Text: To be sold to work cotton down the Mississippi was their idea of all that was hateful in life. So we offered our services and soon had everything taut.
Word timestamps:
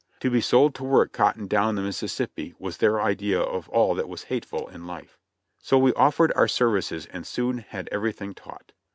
To 0.21 0.31
be 0.31 0.41
sold 0.41 0.73
to 0.73 0.83
work 0.83 1.11
cotton 1.13 1.45
down 1.45 1.75
the 1.75 1.83
Mississippi 1.83 2.55
was 2.57 2.77
their 2.77 2.99
idea 2.99 3.39
of 3.39 3.69
all 3.69 3.93
that 3.93 4.09
was 4.09 4.23
hateful 4.23 4.67
in 4.67 4.87
life. 4.87 5.19
So 5.59 5.77
we 5.77 5.93
offered 5.93 6.33
our 6.35 6.47
services 6.47 7.05
and 7.13 7.23
soon 7.23 7.59
had 7.59 7.87
everything 7.91 8.33
taut. 8.33 8.71